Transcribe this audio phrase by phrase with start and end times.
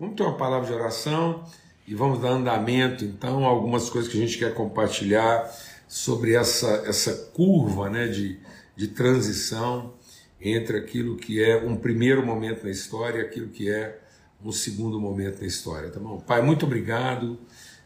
[0.00, 1.44] Vamos ter uma palavra de oração
[1.86, 5.46] e vamos dar andamento, então, a algumas coisas que a gente quer compartilhar
[5.86, 8.40] sobre essa, essa curva né, de,
[8.74, 9.92] de transição
[10.40, 14.00] entre aquilo que é um primeiro momento na história e aquilo que é
[14.42, 16.18] um segundo momento na história, tá bom?
[16.18, 17.38] Pai, muito obrigado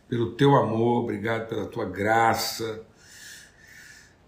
[0.09, 2.81] pelo teu amor, obrigado pela tua graça,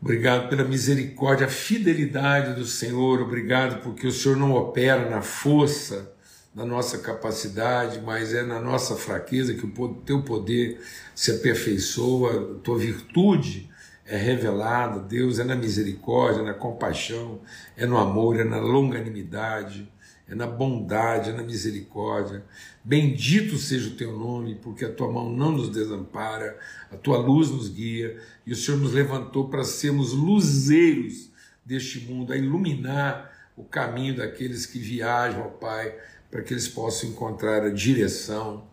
[0.03, 6.16] obrigado pela misericórdia, a fidelidade do Senhor, obrigado porque o Senhor não opera na força
[6.57, 10.81] da nossa capacidade, mas é na nossa fraqueza que o teu poder
[11.15, 13.69] se aperfeiçoa, tua virtude
[14.07, 17.43] é revelada, Deus é na misericórdia, na compaixão,
[17.77, 19.87] é no amor, é na longanimidade,
[20.27, 22.43] é na bondade, é na misericórdia.
[22.83, 26.59] Bendito seja o teu nome, porque a tua mão não nos desampara,
[26.91, 28.17] a tua luz nos guia,
[28.47, 31.31] e o Senhor nos levantou para sermos luzeiros
[31.63, 35.95] deste mundo, a iluminar o caminho daqueles que viajam, ó Pai,
[36.37, 38.67] para que eles possam encontrar a direção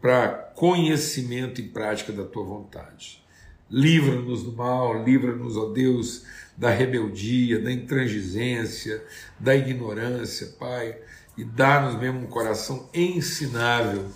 [0.00, 3.20] para conhecimento e prática da tua vontade.
[3.68, 6.24] Livra-nos do mal, livra-nos, ó Deus,
[6.56, 9.04] da rebeldia, da intransigência,
[9.36, 10.96] da ignorância, Pai,
[11.36, 14.06] e dá-nos mesmo um coração ensinável,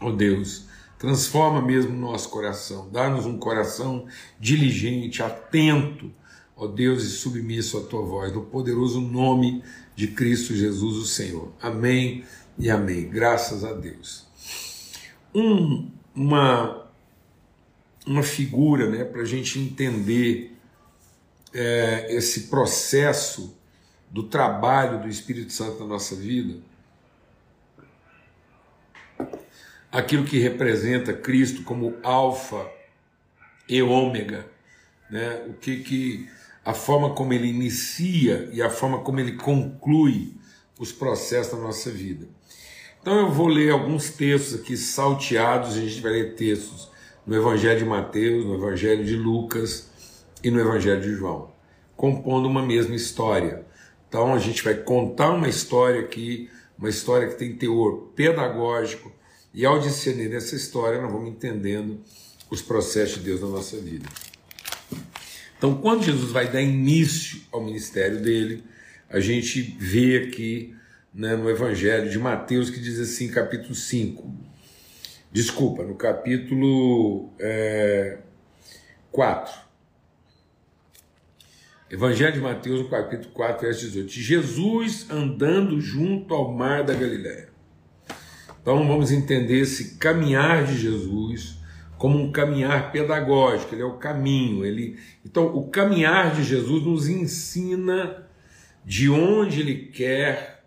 [0.00, 0.66] ó Deus.
[0.98, 4.08] Transforma mesmo o nosso coração, dá-nos um coração
[4.40, 6.10] diligente, atento,
[6.56, 9.62] ó Deus, e submisso à tua voz, no poderoso nome
[10.02, 11.52] de Cristo Jesus, o Senhor.
[11.62, 12.24] Amém
[12.58, 13.08] e amém.
[13.08, 14.26] Graças a Deus.
[15.32, 16.90] Um, uma,
[18.04, 20.56] uma figura né, para a gente entender
[21.54, 23.56] é, esse processo
[24.10, 26.58] do trabalho do Espírito Santo na nossa vida,
[29.92, 32.68] aquilo que representa Cristo como Alfa
[33.68, 34.50] e Ômega,
[35.08, 35.44] né?
[35.46, 36.28] o que, que
[36.64, 40.34] a forma como ele inicia e a forma como ele conclui
[40.78, 42.28] os processos da nossa vida.
[43.00, 46.88] Então eu vou ler alguns textos aqui salteados, a gente vai ler textos
[47.26, 49.88] no Evangelho de Mateus, no Evangelho de Lucas
[50.42, 51.52] e no Evangelho de João,
[51.96, 53.66] compondo uma mesma história.
[54.08, 56.48] Então a gente vai contar uma história aqui,
[56.78, 59.10] uma história que tem teor pedagógico,
[59.54, 62.00] e ao discernir essa história nós vamos entendendo
[62.50, 64.06] os processos de Deus na nossa vida.
[65.62, 68.64] Então, quando Jesus vai dar início ao ministério dele,
[69.08, 70.74] a gente vê aqui
[71.14, 74.28] né, no Evangelho de Mateus que diz assim, capítulo 5.
[75.30, 78.18] Desculpa, no capítulo é,
[79.12, 79.54] 4.
[81.88, 84.10] Evangelho de Mateus, no capítulo 4, verso 18.
[84.10, 87.50] Jesus andando junto ao mar da Galiléia.
[88.60, 91.61] Então vamos entender esse caminhar de Jesus
[92.02, 94.66] como um caminhar pedagógico, ele é o caminho.
[94.66, 94.98] Ele...
[95.24, 98.26] Então, o caminhar de Jesus nos ensina
[98.84, 100.64] de onde ele quer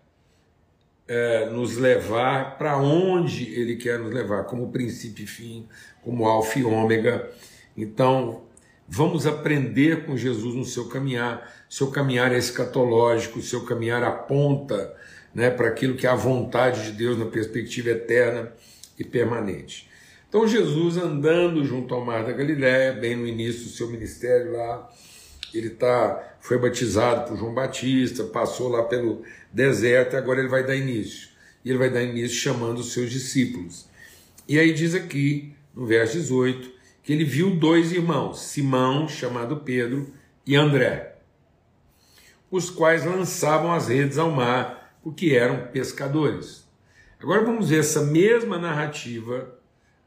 [1.06, 5.68] é, nos levar, para onde ele quer nos levar, como princípio e fim,
[6.02, 7.30] como alfa e ômega.
[7.76, 8.44] Então,
[8.88, 11.66] vamos aprender com Jesus no seu caminhar.
[11.68, 14.96] Seu caminhar é escatológico, seu caminhar aponta
[15.34, 18.54] né, para aquilo que é a vontade de Deus na perspectiva eterna
[18.98, 19.94] e permanente.
[20.36, 24.86] Então Jesus andando junto ao mar da Galiléia, bem no início do seu ministério lá,
[25.54, 30.62] ele tá, foi batizado por João Batista, passou lá pelo deserto e agora ele vai
[30.62, 31.30] dar início.
[31.64, 33.88] E ele vai dar início chamando os seus discípulos.
[34.46, 36.70] E aí diz aqui, no verso 18,
[37.02, 40.12] que ele viu dois irmãos, Simão, chamado Pedro,
[40.46, 41.16] e André,
[42.50, 46.68] os quais lançavam as redes ao mar, porque eram pescadores.
[47.18, 49.55] Agora vamos ver essa mesma narrativa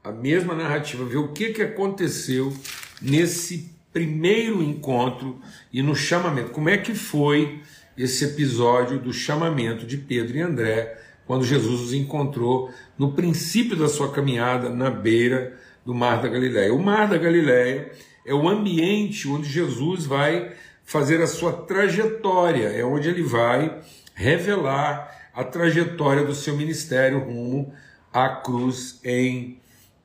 [0.04, 2.54] a mesma narrativa, ver o que, que aconteceu
[3.02, 5.40] nesse primeiro encontro
[5.74, 6.52] e no chamamento.
[6.52, 7.62] Como é que foi
[7.98, 13.88] esse episódio do chamamento de Pedro e André quando Jesus os encontrou no princípio da
[13.88, 15.56] sua caminhada na beira
[15.86, 16.74] do Mar da Galileia.
[16.74, 17.92] O Mar da Galileia
[18.26, 23.80] é o ambiente onde Jesus vai fazer a sua trajetória, é onde ele vai
[24.16, 27.72] revelar a trajetória do seu ministério rumo
[28.12, 29.60] à cruz em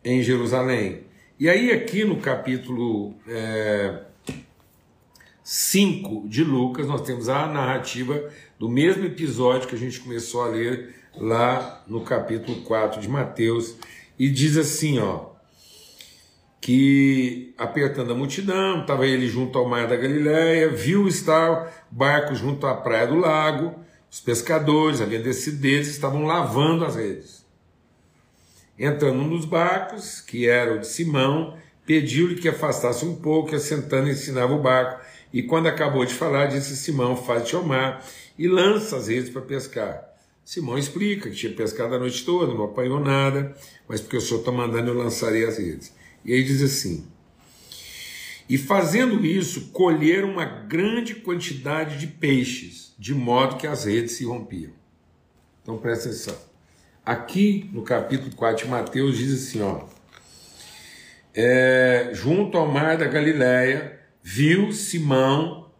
[0.05, 1.03] em Jerusalém.
[1.39, 4.03] E aí, aqui no capítulo é,
[5.43, 10.49] 5 de Lucas, nós temos a narrativa do mesmo episódio que a gente começou a
[10.49, 13.77] ler lá no capítulo 4 de Mateus,
[14.19, 15.27] e diz assim, ó,
[16.61, 22.67] que apertando a multidão, estava ele junto ao mar da Galiléia, viu estar barco junto
[22.67, 23.75] à praia do lago,
[24.11, 27.44] os pescadores, havendo descido deles, estavam lavando as redes.
[28.79, 31.56] Entrando num dos barcos, que era o de Simão,
[31.87, 35.05] pediu-lhe que afastasse um pouco, e assentando ensinava o barco.
[35.32, 38.05] E quando acabou de falar, disse Simão: Faz-te ao mar
[38.38, 40.15] e lança as redes para pescar.
[40.44, 43.56] Simão explica que tinha pescado a noite toda, não apanhou nada,
[43.88, 45.93] mas porque o Senhor está mandando eu lançarei as redes.
[46.25, 47.06] E aí diz assim:
[48.49, 54.25] E fazendo isso, colheram uma grande quantidade de peixes, de modo que as redes se
[54.25, 54.73] rompiam.
[55.62, 56.54] Então presta atenção.
[57.05, 59.85] Aqui no capítulo 4 de Mateus diz assim: ó,
[61.35, 65.71] é, junto ao mar da Galileia, viu Simão,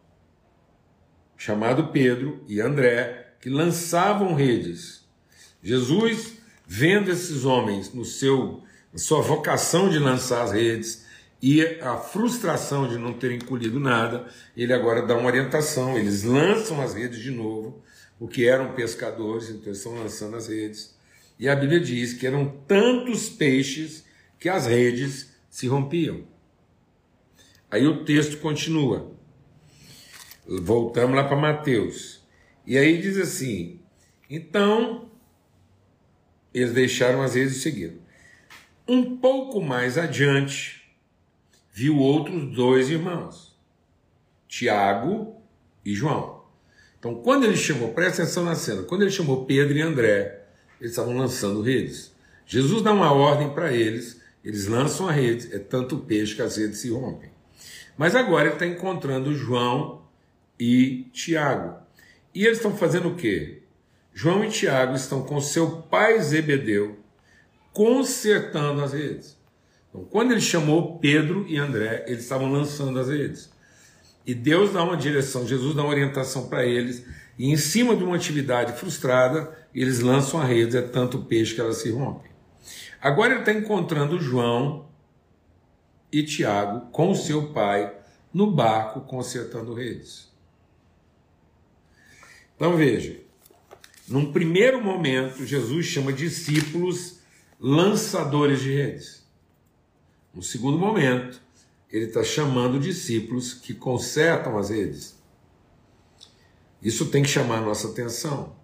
[1.35, 5.09] chamado Pedro, e André, que lançavam redes.
[5.63, 6.35] Jesus,
[6.67, 8.63] vendo esses homens no seu,
[8.93, 11.07] na sua vocação de lançar as redes
[11.41, 15.97] e a frustração de não terem colhido nada, ele agora dá uma orientação.
[15.97, 17.83] Eles lançam as redes de novo,
[18.19, 20.94] porque eram pescadores, então eles estão lançando as redes.
[21.39, 24.05] E a Bíblia diz que eram tantos peixes
[24.39, 26.25] que as redes se rompiam.
[27.71, 29.13] Aí o texto continua.
[30.47, 32.23] Voltamos lá para Mateus.
[32.67, 33.81] E aí diz assim:
[34.29, 35.11] então
[36.53, 37.97] eles deixaram as redes e seguiram.
[38.87, 40.83] Um pouco mais adiante,
[41.73, 43.59] viu outros dois irmãos,
[44.47, 45.43] Tiago
[45.85, 46.45] e João.
[46.99, 50.44] Então, quando ele chamou, presta atenção na cena, quando ele chamou Pedro e André,
[50.81, 52.15] eles estavam lançando redes.
[52.47, 56.57] Jesus dá uma ordem para eles, eles lançam a rede, é tanto peixe que as
[56.57, 57.31] redes se rompem.
[57.97, 60.03] Mas agora ele está encontrando João
[60.59, 61.79] e Tiago.
[62.35, 63.63] E eles estão fazendo o quê?
[64.13, 66.99] João e Tiago estão com seu pai Zebedeu
[67.73, 69.37] consertando as redes.
[69.89, 73.51] Então, quando ele chamou Pedro e André, eles estavam lançando as redes.
[74.27, 77.05] E Deus dá uma direção, Jesus dá uma orientação para eles,
[77.39, 81.61] e em cima de uma atividade frustrada, eles lançam a rede, é tanto peixe que
[81.61, 82.31] elas se rompem.
[83.01, 84.89] Agora ele está encontrando João
[86.13, 87.93] e Tiago com seu pai
[88.33, 90.33] no barco consertando redes.
[92.57, 93.21] Então veja,
[94.09, 97.21] num primeiro momento, Jesus chama discípulos
[97.59, 99.27] lançadores de redes.
[100.33, 101.41] No segundo momento,
[101.91, 105.17] ele está chamando discípulos que consertam as redes.
[106.85, 108.55] Isso tem que chamar a nossa atenção.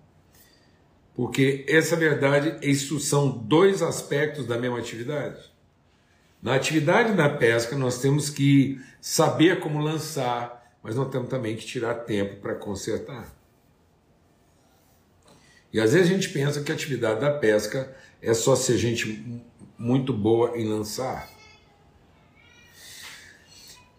[1.14, 5.50] Porque essa verdade, isso são dois aspectos da mesma atividade.
[6.42, 11.64] Na atividade da pesca, nós temos que saber como lançar, mas nós temos também que
[11.64, 13.34] tirar tempo para consertar.
[15.72, 19.42] E às vezes a gente pensa que a atividade da pesca é só ser gente
[19.78, 21.28] muito boa em lançar.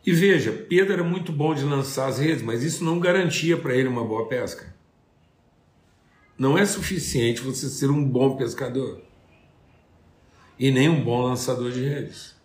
[0.05, 3.75] E veja, Pedro era muito bom de lançar as redes, mas isso não garantia para
[3.75, 4.73] ele uma boa pesca.
[6.37, 9.01] Não é suficiente você ser um bom pescador
[10.57, 12.35] e nem um bom lançador de redes.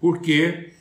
[0.00, 0.72] Por quê?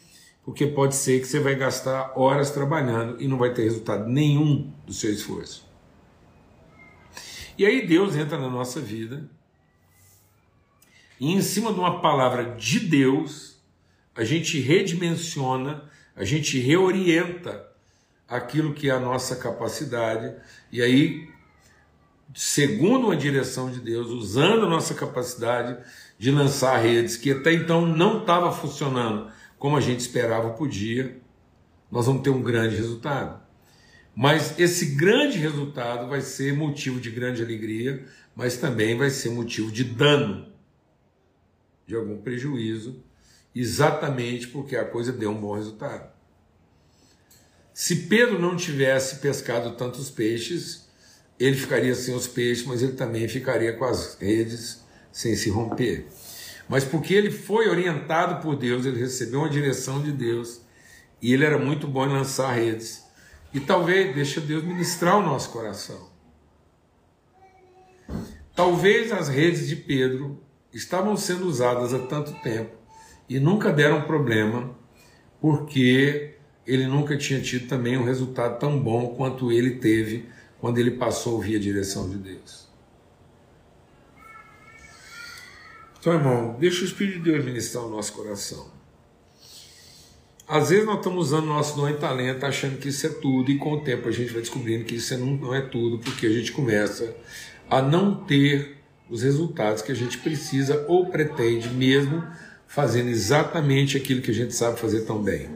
[0.43, 4.71] Porque pode ser que você vai gastar horas trabalhando e não vai ter resultado nenhum
[4.85, 5.67] do seu esforço.
[7.57, 9.27] E aí Deus entra na nossa vida
[11.19, 13.54] e em cima de uma palavra de Deus,
[14.15, 15.83] a gente redimensiona,
[16.15, 17.67] a gente reorienta
[18.27, 20.33] aquilo que é a nossa capacidade,
[20.71, 21.29] e aí,
[22.33, 25.77] segundo uma direção de Deus, usando a nossa capacidade
[26.17, 29.29] de lançar redes que até então não estava funcionando
[29.59, 31.19] como a gente esperava podia,
[31.91, 33.43] nós vamos ter um grande resultado.
[34.15, 39.71] Mas esse grande resultado vai ser motivo de grande alegria, mas também vai ser motivo
[39.71, 40.47] de dano,
[41.85, 43.03] de algum prejuízo,
[43.55, 46.13] exatamente porque a coisa deu um bom resultado.
[47.73, 50.87] Se Pedro não tivesse pescado tantos peixes,
[51.39, 56.05] ele ficaria sem os peixes, mas ele também ficaria com as redes sem se romper.
[56.67, 60.61] Mas porque ele foi orientado por Deus, ele recebeu uma direção de Deus
[61.21, 63.03] e ele era muito bom em lançar redes.
[63.53, 66.09] E talvez, deixa Deus ministrar o nosso coração.
[68.53, 70.41] Talvez as redes de Pedro
[70.73, 72.84] estavam sendo usadas há tanto tempo
[73.27, 74.75] e nunca deram problema,
[75.41, 80.25] porque ele nunca tinha tido também um resultado tão bom quanto ele teve
[80.59, 82.67] quando ele passou a ouvir a direção de Deus.
[85.99, 88.73] Então, irmão, deixa o Espírito de Deus ministrar o nosso coração.
[90.47, 93.57] Às vezes nós estamos usando nosso dom e talento achando que isso é tudo, e
[93.57, 96.51] com o tempo a gente vai descobrindo que isso não é tudo, porque a gente
[96.51, 97.15] começa
[97.67, 98.77] a não ter
[99.09, 102.23] os resultados que a gente precisa ou pretende, mesmo
[102.67, 105.49] fazendo exatamente aquilo que a gente sabe fazer tão bem.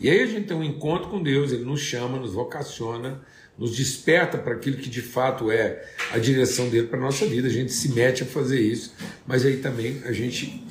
[0.00, 3.20] E aí a gente tem um encontro com Deus, ele nos chama, nos vocaciona,
[3.56, 7.48] nos desperta para aquilo que de fato é a direção dele para a nossa vida,
[7.48, 8.92] a gente se mete a fazer isso,
[9.26, 10.62] mas aí também a gente,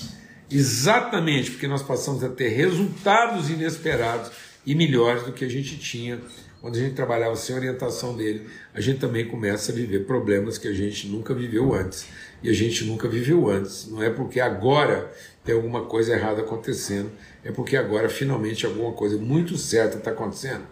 [0.51, 4.31] exatamente porque nós passamos a ter resultados inesperados
[4.65, 6.19] e melhores do que a gente tinha
[6.63, 10.70] quando a gente trabalhava sem orientação dele, a gente também começa a viver problemas que
[10.70, 12.05] a gente nunca viveu antes.
[12.41, 13.86] E a gente nunca viveu antes.
[13.89, 15.12] Não é porque agora
[15.43, 17.12] tem alguma coisa errada acontecendo,
[17.43, 20.63] é porque agora finalmente alguma coisa muito certa está acontecendo.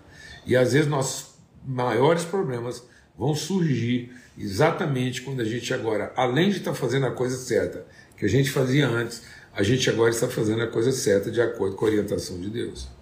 [0.45, 1.35] E às vezes nossos
[1.67, 2.81] maiores problemas
[3.17, 7.85] vão surgir exatamente quando a gente agora, além de estar tá fazendo a coisa certa
[8.15, 11.75] que a gente fazia antes, a gente agora está fazendo a coisa certa de acordo
[11.75, 13.00] com a orientação de Deus.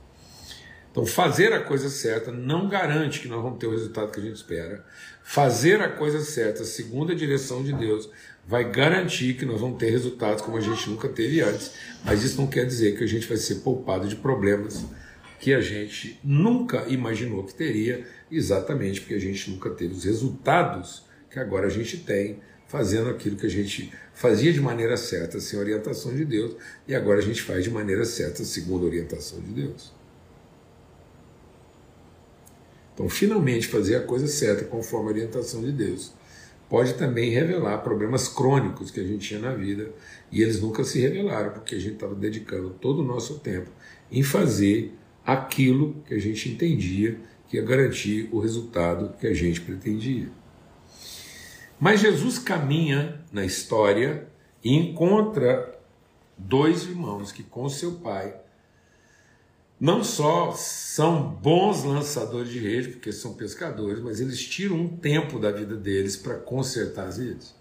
[0.99, 4.23] Então, fazer a coisa certa não garante que nós vamos ter o resultado que a
[4.23, 4.83] gente espera.
[5.23, 8.09] Fazer a coisa certa, segundo a direção de Deus,
[8.45, 11.71] vai garantir que nós vamos ter resultados como a gente nunca teve antes.
[12.03, 14.83] Mas isso não quer dizer que a gente vai ser poupado de problemas
[15.39, 21.05] que a gente nunca imaginou que teria, exatamente porque a gente nunca teve os resultados
[21.31, 25.57] que agora a gente tem fazendo aquilo que a gente fazia de maneira certa, sem
[25.57, 29.53] orientação de Deus, e agora a gente faz de maneira certa, segundo a orientação de
[29.53, 29.97] Deus.
[32.99, 36.11] Então, finalmente, fazer a coisa certa conforme a orientação de Deus
[36.67, 39.89] pode também revelar problemas crônicos que a gente tinha na vida
[40.29, 43.71] e eles nunca se revelaram porque a gente estava dedicando todo o nosso tempo
[44.11, 44.93] em fazer
[45.25, 50.27] aquilo que a gente entendia que ia garantir o resultado que a gente pretendia.
[51.79, 54.27] Mas Jesus caminha na história
[54.61, 55.79] e encontra
[56.37, 58.35] dois irmãos que, com seu pai,
[59.79, 65.39] não só são bons lançadores de rede, porque são pescadores, mas eles tiram um tempo
[65.39, 67.55] da vida deles para consertar as redes,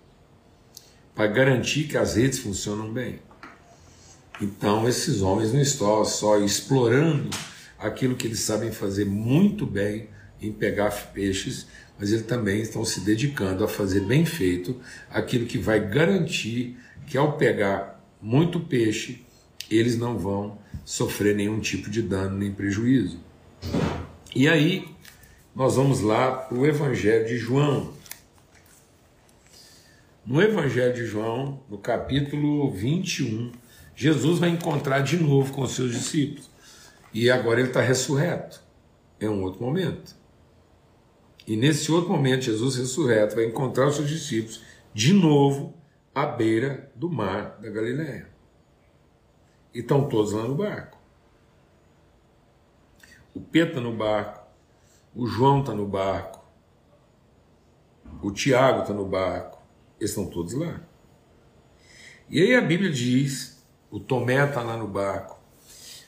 [1.15, 3.21] para garantir que as redes funcionam bem.
[4.41, 7.31] Então, esses homens não estão só explorando
[7.79, 10.09] aquilo que eles sabem fazer muito bem
[10.41, 11.67] em pegar peixes,
[11.99, 17.17] mas eles também estão se dedicando a fazer bem feito aquilo que vai garantir que
[17.17, 19.25] ao pegar muito peixe,
[19.71, 23.21] eles não vão sofrer nenhum tipo de dano nem prejuízo.
[24.35, 24.89] E aí,
[25.55, 27.93] nós vamos lá para o Evangelho de João.
[30.25, 33.53] No Evangelho de João, no capítulo 21,
[33.97, 36.51] Jesus vai encontrar de novo com os seus discípulos.
[37.13, 38.63] E agora ele está ressurreto.
[39.19, 40.15] É um outro momento.
[41.47, 44.63] E nesse outro momento, Jesus ressurreto vai encontrar os seus discípulos
[44.95, 45.75] de novo
[46.15, 48.38] à beira do mar da Galiléia.
[49.75, 50.99] E estão todos lá no barco.
[53.35, 54.47] O Pedro está no barco,
[55.15, 56.45] o João está no barco,
[58.23, 59.63] o Tiago está no barco,
[60.01, 60.81] eles estão todos lá.
[62.29, 65.39] E aí a Bíblia diz, o Tomé está lá no barco,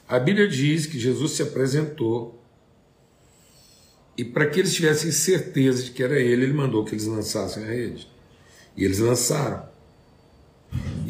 [0.08, 2.42] a Bíblia diz que Jesus se apresentou
[4.16, 7.62] e para que eles tivessem certeza de que era ele, ele mandou que eles lançassem
[7.62, 8.06] a rede.
[8.76, 9.69] E eles lançaram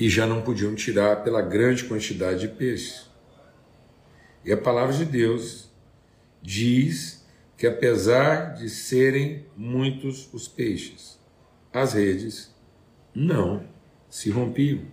[0.00, 3.10] e já não podiam tirar pela grande quantidade de peixes.
[4.42, 5.70] E a palavra de Deus
[6.40, 7.22] diz
[7.54, 11.20] que, apesar de serem muitos os peixes,
[11.70, 12.50] as redes
[13.14, 13.62] não
[14.08, 14.86] se rompiam.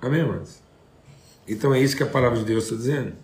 [0.00, 0.62] Amém, irmãos?
[1.48, 3.16] Então é isso que a palavra de Deus está dizendo.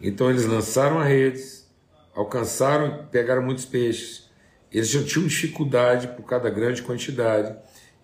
[0.00, 1.70] Então eles lançaram as redes,
[2.12, 4.28] alcançaram, pegaram muitos peixes.
[4.72, 7.56] Eles já tinham dificuldade por cada grande quantidade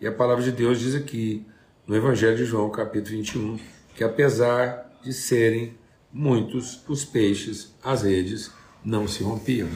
[0.03, 1.47] e a palavra de Deus diz aqui,
[1.87, 3.57] no Evangelho de João, capítulo 21,
[3.95, 5.79] que apesar de serem
[6.13, 8.51] muitos os peixes, as redes
[8.85, 9.69] não se rompiam.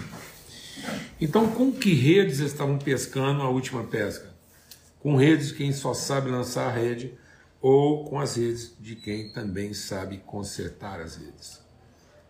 [1.20, 4.34] Então, com que redes estavam pescando a última pesca?
[4.98, 7.14] Com redes de quem só sabe lançar a rede
[7.60, 11.60] ou com as redes de quem também sabe consertar as redes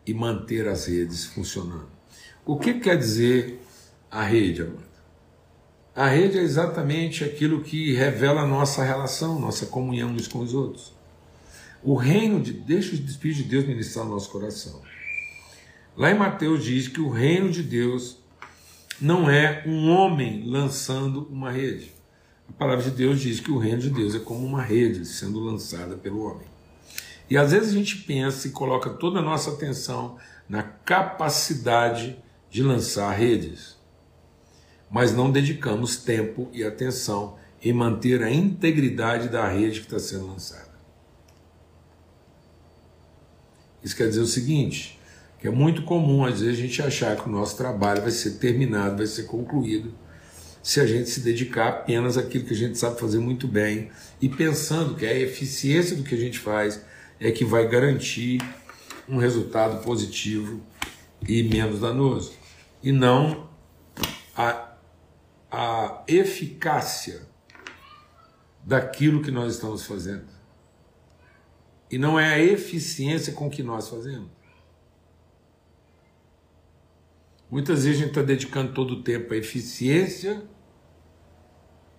[0.06, 1.88] e manter as redes funcionando.
[2.44, 3.58] O que quer dizer
[4.10, 4.85] a rede, amado?
[5.96, 10.52] A rede é exatamente aquilo que revela a nossa relação, nossa comunhão uns com os
[10.52, 10.92] outros.
[11.82, 12.52] O reino de.
[12.52, 14.82] Deixa o Espírito de Deus ministrar no nosso coração.
[15.96, 18.18] Lá em Mateus diz que o reino de Deus
[19.00, 21.90] não é um homem lançando uma rede.
[22.46, 25.40] A palavra de Deus diz que o reino de Deus é como uma rede sendo
[25.40, 26.46] lançada pelo homem.
[27.30, 32.18] E às vezes a gente pensa e coloca toda a nossa atenção na capacidade
[32.50, 33.75] de lançar redes
[34.90, 40.28] mas não dedicamos tempo e atenção em manter a integridade da rede que está sendo
[40.28, 40.76] lançada.
[43.82, 44.98] Isso quer dizer o seguinte:
[45.38, 48.32] que é muito comum às vezes a gente achar que o nosso trabalho vai ser
[48.32, 49.94] terminado, vai ser concluído,
[50.62, 53.90] se a gente se dedicar apenas àquilo que a gente sabe fazer muito bem
[54.20, 56.80] e pensando que a eficiência do que a gente faz
[57.20, 58.40] é que vai garantir
[59.08, 60.60] um resultado positivo
[61.26, 62.32] e menos danoso,
[62.82, 63.48] e não
[64.36, 64.75] a
[65.58, 67.26] a eficácia
[68.62, 70.28] daquilo que nós estamos fazendo.
[71.90, 74.28] E não é a eficiência com que nós fazemos.
[77.50, 80.46] Muitas vezes a gente está dedicando todo o tempo à eficiência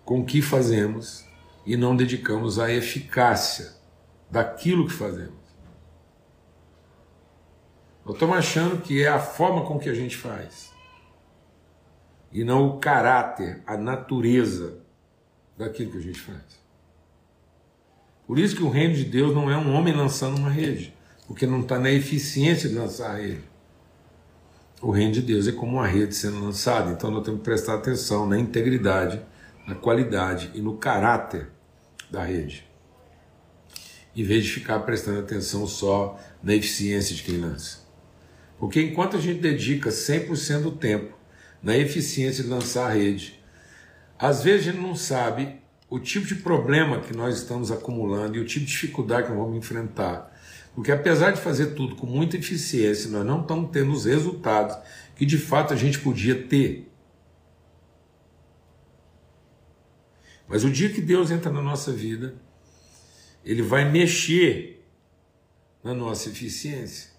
[0.05, 1.25] com que fazemos
[1.65, 3.73] e não dedicamos à eficácia
[4.29, 5.33] daquilo que fazemos.
[8.05, 10.76] Nós estamos achando que é a forma com que a gente faz
[12.37, 14.77] e não o caráter, a natureza
[15.57, 16.61] daquilo que a gente faz.
[18.27, 20.93] Por isso que o reino de Deus não é um homem lançando uma rede,
[21.25, 23.41] porque não está na eficiência de lançar a rede.
[24.79, 27.73] O reino de Deus é como uma rede sendo lançada, então nós temos que prestar
[27.73, 29.19] atenção na integridade,
[29.65, 31.49] na qualidade e no caráter
[32.11, 32.69] da rede,
[34.15, 37.79] em vez de ficar prestando atenção só na eficiência de quem lança.
[38.59, 41.16] Porque enquanto a gente dedica 100% do tempo
[41.61, 43.39] na eficiência de lançar a rede,
[44.17, 45.59] às vezes a gente não sabe
[45.89, 49.39] o tipo de problema que nós estamos acumulando e o tipo de dificuldade que nós
[49.39, 50.33] vamos enfrentar.
[50.75, 54.77] Porque apesar de fazer tudo com muita eficiência, nós não estamos tendo os resultados
[55.15, 56.91] que de fato a gente podia ter.
[60.47, 62.35] Mas o dia que Deus entra na nossa vida,
[63.43, 64.85] Ele vai mexer
[65.83, 67.16] na nossa eficiência.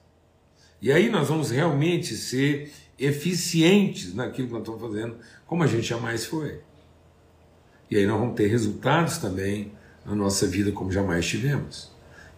[0.80, 5.16] E aí nós vamos realmente ser eficientes naquilo que nós estamos fazendo,
[5.47, 6.61] como a gente jamais foi.
[7.90, 9.73] E aí nós vamos ter resultados também
[10.04, 11.90] na nossa vida como jamais tivemos.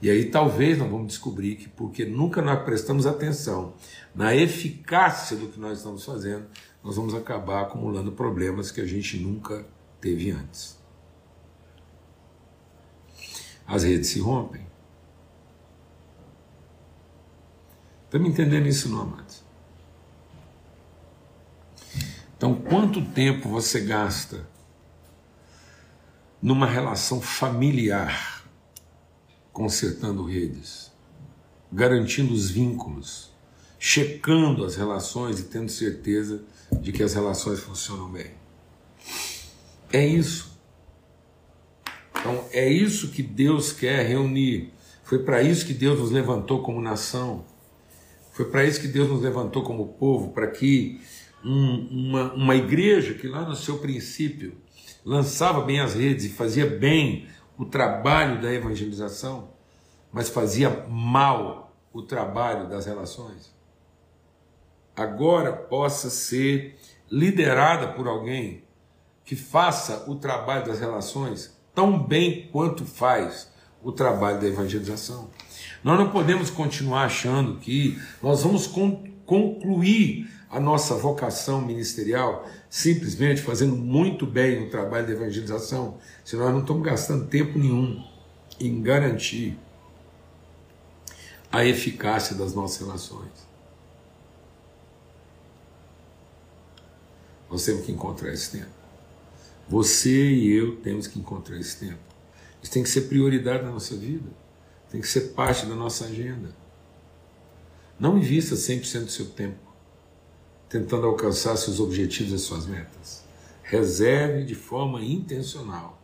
[0.02, 3.74] E aí talvez nós vamos descobrir que porque nunca nós prestamos atenção
[4.14, 6.46] na eficácia do que nós estamos fazendo,
[6.82, 9.66] nós vamos acabar acumulando problemas que a gente nunca
[10.00, 10.78] teve antes.
[13.66, 14.69] As redes se rompem.
[18.10, 19.44] Estamos entendendo isso, não, amados?
[22.36, 24.48] Então, quanto tempo você gasta
[26.42, 28.44] numa relação familiar,
[29.52, 30.90] consertando redes,
[31.72, 33.30] garantindo os vínculos,
[33.78, 36.42] checando as relações e tendo certeza
[36.80, 38.32] de que as relações funcionam bem?
[39.92, 40.58] É isso.
[42.18, 44.72] Então, é isso que Deus quer reunir.
[45.04, 47.48] Foi para isso que Deus nos levantou como nação
[48.30, 51.00] foi para isso que Deus nos levantou como povo, para que
[51.44, 54.56] um, uma, uma igreja que lá no seu princípio
[55.04, 59.50] lançava bem as redes e fazia bem o trabalho da evangelização,
[60.12, 63.52] mas fazia mal o trabalho das relações,
[64.96, 66.78] agora possa ser
[67.10, 68.62] liderada por alguém
[69.24, 73.50] que faça o trabalho das relações tão bem quanto faz
[73.82, 75.30] o trabalho da evangelização.
[75.82, 78.66] Nós não podemos continuar achando que nós vamos
[79.24, 86.52] concluir a nossa vocação ministerial simplesmente fazendo muito bem o trabalho de evangelização, se nós
[86.52, 88.04] não estamos gastando tempo nenhum
[88.58, 89.56] em garantir
[91.50, 93.50] a eficácia das nossas relações.
[97.50, 98.70] Nós temos que encontrar esse tempo.
[99.68, 102.09] Você e eu temos que encontrar esse tempo.
[102.62, 104.40] Isso tem que ser prioridade na nossa vida
[104.90, 106.50] tem que ser parte da nossa agenda.
[107.98, 109.70] Não invista 100% do seu tempo
[110.68, 113.24] tentando alcançar seus objetivos e suas metas.
[113.62, 116.00] Reserve de forma intencional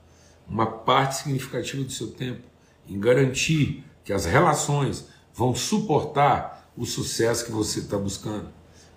[0.49, 2.43] uma parte significativa do seu tempo
[2.89, 8.49] em garantir que as relações vão suportar o sucesso que você está buscando.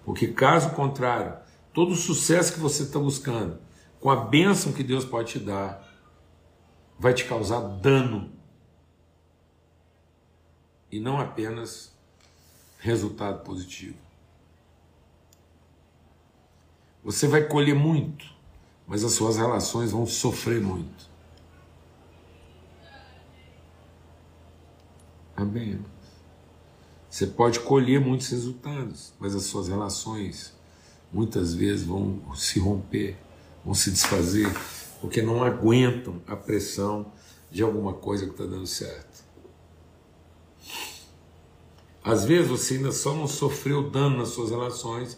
[0.05, 1.33] Porque, caso contrário,
[1.73, 3.57] todo o sucesso que você está buscando,
[3.99, 5.88] com a bênção que Deus pode te dar,
[6.99, 8.29] vai te causar dano
[10.91, 11.93] e não apenas
[12.79, 13.97] resultado positivo.
[17.03, 18.25] Você vai colher muito,
[18.85, 21.09] mas as suas relações vão sofrer muito.
[25.35, 25.79] Amém.
[27.09, 30.53] Você pode colher muitos resultados, mas as suas relações
[31.11, 33.17] muitas vezes vão se romper,
[33.63, 34.47] vão se desfazer,
[35.01, 37.11] porque não aguentam a pressão
[37.51, 39.23] de alguma coisa que está dando certo.
[42.03, 45.17] Às vezes você ainda só não sofreu dano nas suas relações,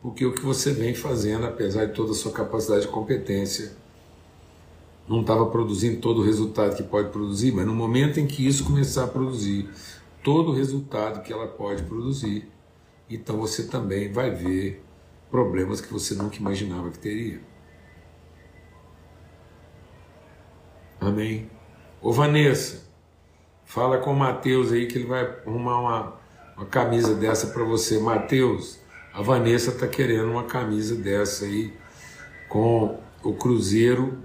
[0.00, 3.72] porque o que você vem fazendo, apesar de toda a sua capacidade de competência,
[5.08, 8.64] não estava produzindo todo o resultado que pode produzir, mas no momento em que isso
[8.64, 9.68] começar a produzir
[10.22, 12.46] todo o resultado que ela pode produzir,
[13.08, 14.84] então você também vai ver
[15.30, 17.40] problemas que você nunca imaginava que teria.
[21.00, 21.48] Amém?
[22.02, 22.82] Ô Vanessa,
[23.64, 26.14] fala com o Mateus aí que ele vai arrumar uma,
[26.56, 28.00] uma camisa dessa para você.
[28.00, 28.80] Mateus,
[29.12, 31.72] a Vanessa está querendo uma camisa dessa aí
[32.48, 34.18] com o Cruzeiro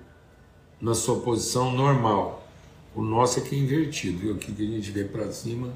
[0.82, 2.48] na sua posição normal.
[2.96, 4.34] O nosso aqui é invertido, viu?
[4.34, 5.72] Aqui que a gente vê para cima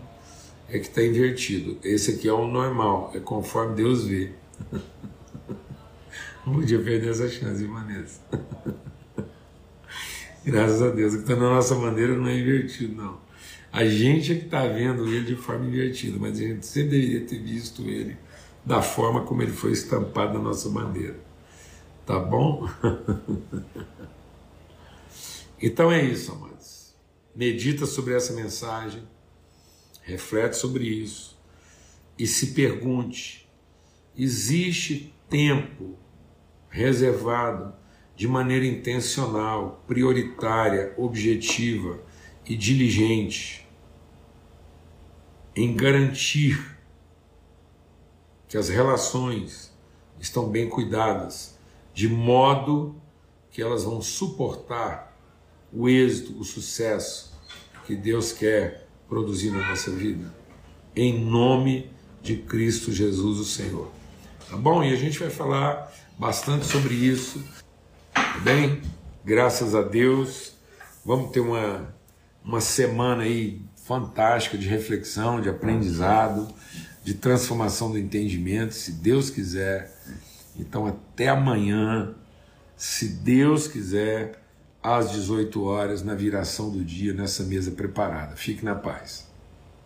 [0.67, 1.77] é que está invertido.
[1.83, 4.31] Esse aqui é o normal, é conforme Deus vê.
[6.45, 8.21] Não podia perder essa chance, Vanessa.
[10.47, 11.13] Graças a Deus.
[11.13, 13.19] O que está na nossa bandeira não é invertido, não.
[13.69, 17.27] A gente é que está vendo ele de forma invertida, mas a gente sempre deveria
[17.27, 18.17] ter visto ele
[18.65, 21.19] da forma como ele foi estampado na nossa bandeira.
[22.05, 22.65] Tá bom?
[25.62, 26.95] então é isso, amados.
[27.36, 29.03] Medita sobre essa mensagem,
[30.01, 31.38] reflete sobre isso
[32.17, 33.49] e se pergunte:
[34.15, 35.97] existe tempo
[36.69, 37.73] reservado
[38.17, 41.99] de maneira intencional, prioritária, objetiva
[42.47, 43.69] e diligente
[45.56, 46.80] em garantir
[48.47, 49.71] que as relações
[50.19, 51.60] estão bem cuidadas,
[51.93, 52.95] de modo
[53.51, 55.15] que elas vão suportar
[55.71, 57.32] o êxito, o sucesso
[57.86, 60.34] que Deus quer produzir na nossa vida.
[60.95, 61.91] Em nome
[62.23, 63.91] de Cristo Jesus, o Senhor.
[64.49, 64.84] Tá bom?
[64.84, 67.43] E a gente vai falar bastante sobre isso.
[68.38, 68.82] Tá bem?
[69.26, 70.54] Graças a Deus.
[71.04, 71.91] Vamos ter uma,
[72.45, 76.54] uma semana aí fantástica de reflexão, de aprendizado
[77.04, 79.91] de transformação do entendimento, se Deus quiser.
[80.56, 82.13] Então, até amanhã,
[82.76, 84.43] se Deus quiser,
[84.84, 88.36] às 18 horas, na viração do dia, nessa mesa preparada.
[88.36, 89.26] Fique na paz.